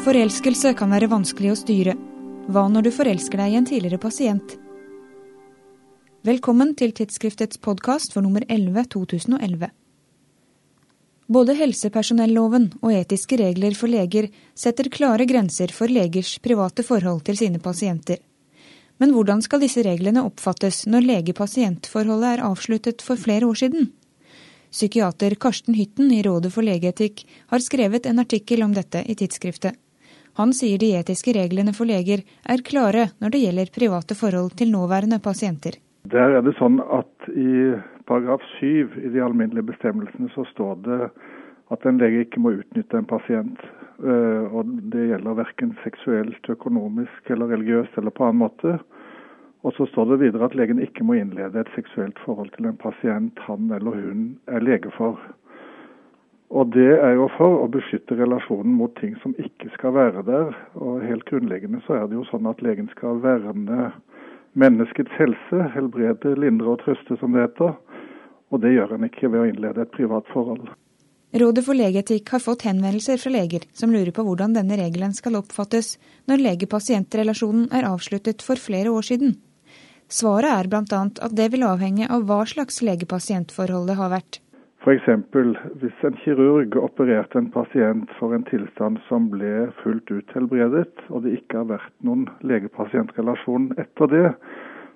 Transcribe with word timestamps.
Forelskelse 0.00 0.70
kan 0.78 0.94
være 0.94 1.10
vanskelig 1.12 1.50
å 1.52 1.56
styre. 1.60 1.92
Hva 2.48 2.62
når 2.72 2.86
du 2.86 2.90
forelsker 2.96 3.36
deg 3.36 3.52
i 3.52 3.56
en 3.58 3.66
tidligere 3.68 4.00
pasient? 4.00 4.54
Velkommen 6.24 6.70
til 6.72 6.94
tidsskriftets 6.96 7.60
podkast 7.60 8.14
for 8.16 8.24
nummer 8.24 8.46
11 8.48 8.86
2011. 8.94 9.68
Både 11.28 11.56
helsepersonelloven 11.58 12.70
og 12.80 12.94
etiske 12.96 13.36
regler 13.42 13.76
for 13.76 13.92
leger 13.92 14.30
setter 14.56 14.88
klare 14.88 15.26
grenser 15.28 15.68
for 15.76 15.92
legers 15.92 16.32
private 16.40 16.86
forhold 16.86 17.20
til 17.28 17.36
sine 17.42 17.60
pasienter. 17.60 18.22
Men 18.96 19.12
hvordan 19.12 19.44
skal 19.44 19.60
disse 19.60 19.84
reglene 19.84 20.24
oppfattes 20.24 20.86
når 20.88 21.04
lege-pasient-forholdet 21.10 22.38
er 22.38 22.46
avsluttet 22.48 23.04
for 23.04 23.20
flere 23.20 23.52
år 23.52 23.60
siden? 23.66 23.92
Psykiater 24.72 25.36
Karsten 25.36 25.76
Hytten 25.76 26.08
i 26.14 26.24
Rådet 26.24 26.54
for 26.56 26.64
legeetikk 26.64 27.26
har 27.52 27.60
skrevet 27.60 28.08
en 28.08 28.24
artikkel 28.24 28.64
om 28.64 28.72
dette 28.72 29.04
i 29.04 29.20
tidsskriftet. 29.20 29.76
Han 30.38 30.52
sier 30.56 30.78
de 30.78 30.92
etiske 30.98 31.34
reglene 31.34 31.74
for 31.76 31.88
leger 31.90 32.22
er 32.48 32.62
klare 32.66 33.10
når 33.20 33.34
det 33.34 33.42
gjelder 33.44 33.72
private 33.74 34.16
forhold 34.18 34.54
til 34.60 34.70
nåværende 34.70 35.18
pasienter. 35.22 35.78
Der 36.10 36.38
er 36.38 36.42
det 36.42 36.56
sånn 36.58 36.80
at 36.80 37.28
I 37.34 37.76
paragraf 38.08 38.44
7 38.58 38.96
i 39.04 39.10
de 39.12 39.20
alminnelige 39.22 39.68
bestemmelsene 39.72 40.30
så 40.34 40.46
står 40.54 40.80
det 40.86 41.02
at 41.70 41.84
en 41.86 42.00
lege 42.00 42.24
ikke 42.24 42.40
må 42.42 42.54
utnytte 42.58 42.98
en 42.98 43.10
pasient. 43.10 43.60
Eh, 44.00 44.46
og 44.54 44.70
Det 44.92 45.10
gjelder 45.10 45.38
verken 45.42 45.76
seksuelt, 45.84 46.48
økonomisk 46.48 47.30
eller 47.30 47.52
religiøst 47.52 47.98
eller 47.98 48.14
på 48.14 48.26
annen 48.26 48.42
måte. 48.46 48.78
Og 49.62 49.74
så 49.76 49.86
står 49.90 50.14
det 50.14 50.22
videre 50.24 50.48
at 50.48 50.56
legen 50.56 50.80
ikke 50.80 51.04
må 51.04 51.18
innlede 51.20 51.60
et 51.60 51.74
seksuelt 51.76 52.18
forhold 52.24 52.48
til 52.56 52.70
en 52.70 52.80
pasient 52.80 53.38
han 53.44 53.68
eller 53.76 53.92
hun 53.92 54.22
er 54.48 54.64
lege 54.64 54.90
for. 54.96 55.20
Og 56.50 56.72
det 56.74 56.96
er 56.98 57.14
jo 57.14 57.28
for 57.36 57.62
å 57.62 57.68
beskytte 57.70 58.16
relasjonen 58.18 58.72
mot 58.74 58.90
ting 58.98 59.14
som 59.22 59.36
ikke 59.38 59.70
skal 59.76 59.94
være 59.94 60.24
der. 60.26 60.56
Og 60.74 61.04
helt 61.06 61.24
grunnleggende 61.28 61.78
så 61.86 62.00
er 62.00 62.08
det 62.10 62.18
jo 62.18 62.26
sånn 62.26 62.48
at 62.50 62.62
legen 62.64 62.90
skal 62.96 63.22
verne 63.22 63.92
menneskets 64.58 65.14
helse, 65.14 65.68
helbrede, 65.76 66.34
lindre 66.42 66.74
og 66.74 66.82
trøste, 66.82 67.14
som 67.20 67.36
det 67.36 67.46
heter. 67.46 67.76
Og 68.50 68.64
det 68.64 68.74
gjør 68.74 68.96
han 68.96 69.06
ikke 69.06 69.30
ved 69.30 69.44
å 69.44 69.50
innlede 69.52 69.86
et 69.86 69.94
privat 69.94 70.26
forhold. 70.34 70.66
Rådet 71.30 71.62
for 71.62 71.78
legeetikk 71.78 72.32
har 72.34 72.42
fått 72.42 72.64
henvendelser 72.66 73.20
fra 73.22 73.30
leger 73.30 73.68
som 73.70 73.92
lurer 73.94 74.10
på 74.10 74.24
hvordan 74.26 74.56
denne 74.56 74.74
regelen 74.80 75.14
skal 75.14 75.38
oppfattes 75.38 75.92
når 76.26 76.42
lege-pasient-relasjonen 76.42 77.68
er 77.70 77.86
avsluttet 77.86 78.42
for 78.42 78.58
flere 78.58 78.90
år 78.90 79.06
siden. 79.06 79.36
Svaret 80.10 80.50
er 80.50 80.66
bl.a. 80.66 81.04
at 81.06 81.36
det 81.38 81.52
vil 81.54 81.62
avhenge 81.62 82.10
av 82.10 82.26
hva 82.26 82.42
slags 82.50 82.82
lege-pasient-forhold 82.82 83.86
det 83.92 84.00
har 84.02 84.10
vært. 84.10 84.40
F.eks. 84.80 85.08
hvis 85.76 86.04
en 86.08 86.14
kirurg 86.22 86.76
opererte 86.80 87.36
en 87.38 87.50
pasient 87.52 88.08
for 88.16 88.32
en 88.32 88.46
tilstand 88.48 88.96
som 89.10 89.26
ble 89.28 89.66
fullt 89.82 90.08
ut 90.08 90.32
helbredet, 90.32 91.02
og 91.12 91.26
det 91.26 91.34
ikke 91.36 91.58
har 91.58 91.66
vært 91.74 91.92
noen 92.06 92.22
lege-pasient-relasjon 92.48 93.74
etter 93.82 94.08
det, 94.08 94.30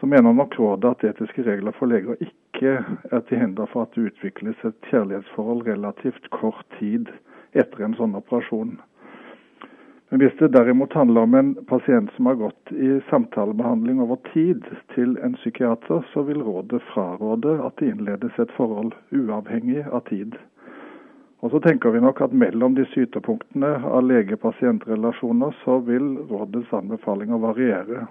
så 0.00 0.08
mener 0.08 0.32
nok 0.32 0.56
rådet 0.56 0.94
at 0.94 1.04
etiske 1.10 1.44
regler 1.44 1.76
for 1.76 1.92
leger 1.92 2.16
ikke 2.24 2.72
er 3.12 3.22
til 3.28 3.42
hinder 3.42 3.68
for 3.68 3.84
at 3.84 3.92
det 3.92 4.14
utvikles 4.14 4.64
et 4.64 4.88
kjærlighetsforhold 4.88 5.66
relativt 5.68 6.30
kort 6.32 6.64
tid 6.78 7.12
etter 7.52 7.84
en 7.84 7.98
sånn 8.00 8.16
operasjon. 8.16 8.78
Men 10.16 10.22
hvis 10.24 10.38
det 10.38 10.48
derimot 10.48 10.94
handler 10.96 11.20
om 11.20 11.34
en 11.34 11.48
pasient 11.68 12.12
som 12.16 12.26
har 12.26 12.34
gått 12.40 12.70
i 12.72 13.00
samtalebehandling 13.10 13.98
over 14.00 14.16
tid 14.30 14.62
til 14.94 15.10
en 15.20 15.34
psykiater, 15.36 16.06
så 16.12 16.22
vil 16.24 16.40
rådet 16.40 16.80
fraråde 16.94 17.52
at 17.66 17.76
det 17.76 17.90
innledes 17.90 18.38
et 18.40 18.54
forhold 18.56 18.94
uavhengig 19.12 19.82
av 19.84 20.06
tid. 20.08 20.38
Og 21.44 21.52
så 21.52 21.60
tenker 21.66 21.92
vi 21.92 22.00
nok 22.00 22.22
at 22.24 22.32
mellom 22.32 22.78
disse 22.78 23.04
ytterpunktene 23.04 23.74
av 23.90 24.08
lege-pasient-relasjoner, 24.08 25.52
så 25.66 25.76
vil 25.84 26.08
rådets 26.32 26.72
anbefalinger 26.80 27.44
variere 27.44 28.06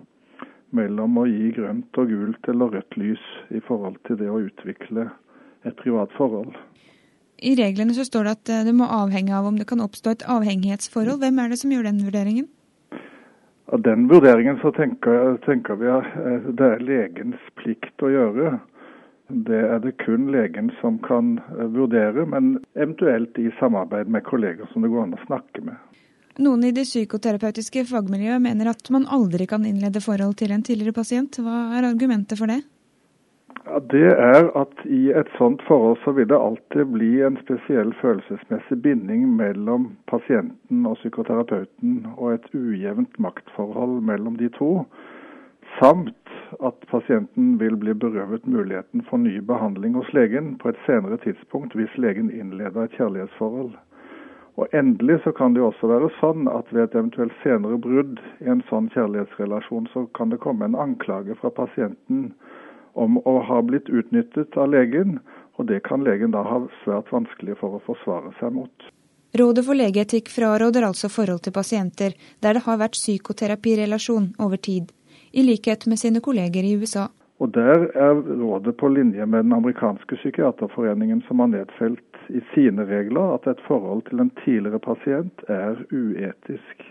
mellom 0.77 1.17
å 1.17 1.25
gi 1.25 1.49
grønt 1.57 1.97
og 1.97 2.13
gult 2.13 2.53
eller 2.53 2.77
rødt 2.77 3.01
lys 3.01 3.25
i 3.49 3.65
forhold 3.65 3.97
til 4.05 4.21
det 4.21 4.29
å 4.29 4.43
utvikle 4.45 5.09
et 5.65 5.81
privat 5.81 6.13
forhold. 6.21 6.53
I 7.37 7.55
reglene 7.59 7.93
så 7.93 8.05
står 8.07 8.27
det 8.27 8.35
at 8.37 8.51
eh, 8.53 8.65
det 8.67 8.75
må 8.75 8.87
avhenge 8.87 9.33
av 9.35 9.47
om 9.49 9.57
det 9.59 9.67
kan 9.69 9.83
oppstå 9.83 10.15
et 10.15 10.27
avhengighetsforhold. 10.31 11.19
Hvem 11.23 11.41
er 11.41 11.51
det 11.51 11.59
som 11.61 11.73
gjør 11.73 11.89
den 11.89 12.03
vurderingen? 12.05 12.47
Av 13.73 13.81
den 13.81 14.05
vurderingen 14.07 14.59
så 14.61 14.71
tenker, 14.75 15.35
tenker 15.45 15.79
vi 15.81 15.89
at 15.91 16.15
eh, 16.21 16.47
det 16.55 16.69
er 16.77 16.85
legens 16.85 17.51
plikt 17.59 18.05
å 18.05 18.11
gjøre. 18.13 18.55
Det 19.25 19.57
er 19.57 19.79
det 19.81 19.95
kun 20.03 20.29
legen 20.33 20.69
som 20.79 20.99
kan 21.03 21.39
eh, 21.57 21.65
vurdere, 21.73 22.27
men 22.29 22.59
eventuelt 22.77 23.37
i 23.41 23.49
samarbeid 23.59 24.11
med 24.11 24.23
kolleger 24.27 24.69
som 24.71 24.85
det 24.85 24.93
går 24.93 25.07
an 25.07 25.17
å 25.17 25.25
snakke 25.25 25.65
med. 25.65 25.81
Noen 26.45 26.65
i 26.67 26.73
det 26.75 26.83
psykoterapeutiske 26.83 27.85
fagmiljøet 27.87 28.43
mener 28.43 28.69
at 28.73 28.89
man 28.91 29.07
aldri 29.07 29.47
kan 29.47 29.65
innlede 29.67 30.03
forhold 30.03 30.35
til 30.39 30.51
en 30.51 30.63
tidligere 30.67 30.95
pasient. 30.95 31.39
Hva 31.39 31.77
er 31.77 31.87
argumentet 31.87 32.39
for 32.39 32.51
det? 32.51 32.61
Det 33.75 34.07
er 34.07 34.45
at 34.55 34.85
i 34.87 35.09
et 35.11 35.27
sånt 35.35 35.59
forhold 35.67 35.97
så 36.03 36.13
vil 36.15 36.29
det 36.31 36.37
alltid 36.39 36.93
bli 36.93 37.09
en 37.27 37.35
spesiell 37.41 37.89
følelsesmessig 37.99 38.77
binding 38.81 39.25
mellom 39.35 39.89
pasienten 40.07 40.85
og 40.87 40.95
psykoterapeuten, 41.01 42.05
og 42.15 42.37
et 42.37 42.47
ujevnt 42.55 43.19
maktforhold 43.19 43.99
mellom 43.99 44.37
de 44.39 44.47
to. 44.55 44.85
Samt 45.81 46.31
at 46.63 46.87
pasienten 46.87 47.59
vil 47.59 47.75
bli 47.75 47.93
berøvet 47.93 48.47
muligheten 48.47 49.03
for 49.09 49.19
ny 49.19 49.41
behandling 49.43 49.99
hos 49.99 50.13
legen 50.15 50.55
på 50.61 50.71
et 50.71 50.79
senere 50.85 51.19
tidspunkt 51.27 51.75
hvis 51.75 51.99
legen 51.99 52.31
innleder 52.31 52.87
et 52.87 52.95
kjærlighetsforhold. 52.95 53.73
Og 54.55 54.67
Endelig 54.71 55.19
så 55.23 55.35
kan 55.35 55.51
det 55.51 55.59
jo 55.59 55.67
også 55.73 55.89
være 55.91 56.15
sånn 56.21 56.47
at 56.47 56.71
ved 56.71 56.85
et 56.85 56.95
eventuelt 56.95 57.35
senere 57.43 57.75
brudd 57.75 58.23
i 58.39 58.47
en 58.47 58.63
sånn 58.69 58.87
kjærlighetsrelasjon, 58.95 59.91
så 59.91 60.07
kan 60.15 60.31
det 60.31 60.39
komme 60.39 60.63
en 60.63 60.79
anklage 60.79 61.35
fra 61.41 61.51
pasienten 61.51 62.29
om 62.95 63.19
å 63.27 63.39
ha 63.47 63.61
blitt 63.61 63.89
utnyttet 63.89 64.57
av 64.57 64.71
legen, 64.71 65.19
og 65.55 65.67
det 65.71 65.83
kan 65.87 66.03
legen 66.03 66.33
da 66.35 66.43
ha 66.43 66.61
svært 66.83 67.11
vanskelig 67.13 67.57
for 67.61 67.77
å 67.77 67.83
forsvare 67.85 68.33
seg 68.39 68.55
mot. 68.55 68.91
Rådet 69.35 69.65
for 69.67 69.75
legeetikk 69.75 70.29
fraråder 70.31 70.85
altså 70.87 71.09
forhold 71.11 71.43
til 71.43 71.55
pasienter 71.55 72.15
der 72.43 72.55
det 72.55 72.63
har 72.67 72.79
vært 72.79 72.95
psykoterapirelasjon 72.95 74.31
over 74.39 74.61
tid, 74.69 74.93
i 75.35 75.43
likhet 75.43 75.87
med 75.91 75.99
sine 75.99 76.23
kolleger 76.23 76.63
i 76.63 76.75
USA. 76.79 77.09
Og 77.43 77.51
Der 77.51 77.89
er 77.99 78.15
rådet 78.15 78.77
på 78.79 78.87
linje 78.87 79.25
med 79.25 79.43
den 79.43 79.53
amerikanske 79.53 80.15
psykiaterforeningen, 80.15 81.21
som 81.27 81.39
har 81.39 81.47
nedfelt 81.51 82.19
i 82.29 82.39
sine 82.53 82.85
regler 82.87 83.35
at 83.35 83.47
et 83.47 83.59
forhold 83.67 84.05
til 84.09 84.23
en 84.23 84.31
tidligere 84.45 84.79
pasient 84.79 85.43
er 85.51 85.75
uetisk. 85.91 86.85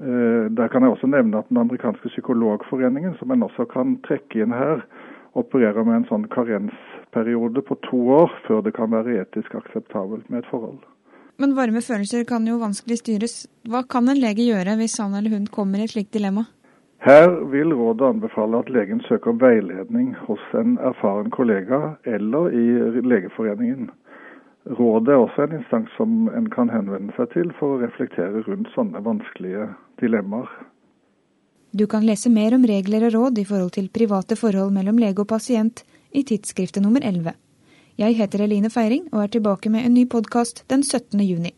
Eh, 0.00 0.44
der 0.56 0.68
kan 0.72 0.82
jeg 0.82 0.90
også 0.90 1.06
nevne 1.06 1.38
at 1.38 1.48
Den 1.48 1.56
amerikanske 1.60 2.08
psykologforeningen, 2.08 3.14
som 3.18 3.30
en 3.30 3.42
også 3.42 3.66
kan 3.72 3.98
trekke 4.06 4.40
inn 4.42 4.54
her, 4.56 4.86
opererer 5.34 5.84
med 5.84 5.96
en 5.96 6.08
sånn 6.08 6.24
karensperiode 6.32 7.62
på 7.64 7.76
to 7.88 8.00
år 8.22 8.32
før 8.46 8.64
det 8.64 8.74
kan 8.76 8.90
være 8.92 9.20
etisk 9.20 9.54
akseptabelt 9.54 10.30
med 10.30 10.42
et 10.42 10.50
forhold. 10.50 10.80
Men 11.40 11.56
varme 11.56 11.80
følelser 11.80 12.24
kan 12.28 12.46
jo 12.46 12.60
vanskelig 12.60 12.98
styres. 13.00 13.36
Hva 13.68 13.82
kan 13.88 14.08
en 14.08 14.20
lege 14.20 14.44
gjøre 14.44 14.76
hvis 14.80 14.98
han 15.00 15.14
eller 15.16 15.32
hun 15.32 15.46
kommer 15.46 15.80
i 15.80 15.88
et 15.88 15.94
slikt 15.94 16.12
dilemma? 16.16 16.44
Her 17.02 17.32
vil 17.50 17.74
rådet 17.74 18.06
anbefale 18.14 18.60
at 18.62 18.68
legen 18.70 19.00
søker 19.08 19.34
veiledning 19.34 20.12
hos 20.28 20.42
en 20.54 20.76
erfaren 20.78 21.32
kollega 21.34 21.96
eller 22.06 22.52
i 22.54 22.66
Legeforeningen. 23.02 23.90
Rådet 24.66 25.10
er 25.10 25.18
også 25.18 25.46
en 25.46 25.56
instans 25.58 25.90
som 25.96 26.28
en 26.30 26.46
kan 26.50 26.70
henvende 26.70 27.14
seg 27.16 27.32
til 27.34 27.48
for 27.58 27.74
å 27.74 27.80
reflektere 27.82 28.44
rundt 28.46 28.70
sånne 28.76 29.02
vanskelige 29.02 29.66
dilemmaer. 30.00 30.50
Du 31.72 31.86
kan 31.90 32.04
lese 32.06 32.30
mer 32.30 32.54
om 32.54 32.66
regler 32.68 33.08
og 33.08 33.14
råd 33.16 33.40
i 33.40 33.46
forhold 33.48 33.72
til 33.74 33.88
private 33.88 34.36
forhold 34.36 34.74
mellom 34.76 35.00
lege 35.00 35.24
og 35.24 35.30
pasient 35.32 35.82
i 36.12 36.22
tidsskriftet 36.28 36.84
nummer 36.84 37.02
11. 37.02 37.32
Jeg 37.98 38.18
heter 38.20 38.44
Eline 38.44 38.70
Feiring 38.70 39.08
og 39.10 39.24
er 39.24 39.34
tilbake 39.34 39.72
med 39.72 39.88
en 39.88 39.96
ny 39.96 40.06
podkast 40.06 40.64
den 40.70 40.84
17. 40.84 41.18
juni. 41.24 41.56